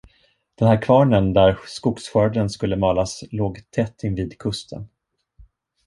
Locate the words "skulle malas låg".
2.49-3.71